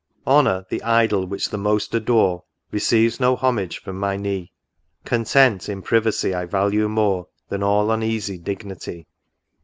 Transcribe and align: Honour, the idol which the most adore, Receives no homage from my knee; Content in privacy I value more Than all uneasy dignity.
Honour, 0.25 0.65
the 0.67 0.81
idol 0.81 1.27
which 1.27 1.49
the 1.51 1.59
most 1.59 1.93
adore, 1.93 2.43
Receives 2.71 3.19
no 3.19 3.35
homage 3.35 3.77
from 3.77 3.99
my 3.99 4.17
knee; 4.17 4.51
Content 5.05 5.69
in 5.69 5.83
privacy 5.83 6.33
I 6.33 6.45
value 6.45 6.89
more 6.89 7.27
Than 7.49 7.61
all 7.61 7.91
uneasy 7.91 8.39
dignity. 8.39 9.05